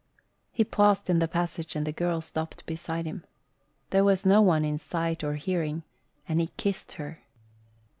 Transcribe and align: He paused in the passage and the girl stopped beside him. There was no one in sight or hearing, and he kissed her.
He 0.51 0.63
paused 0.63 1.11
in 1.11 1.19
the 1.19 1.27
passage 1.27 1.75
and 1.75 1.85
the 1.85 1.91
girl 1.91 2.21
stopped 2.21 2.65
beside 2.65 3.05
him. 3.05 3.23
There 3.91 4.03
was 4.03 4.25
no 4.25 4.41
one 4.41 4.65
in 4.65 4.79
sight 4.79 5.23
or 5.23 5.35
hearing, 5.35 5.83
and 6.27 6.41
he 6.41 6.47
kissed 6.57 6.93
her. 6.93 7.21